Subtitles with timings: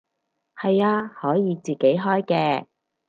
[0.55, 2.65] 係啊，可以自己開嘅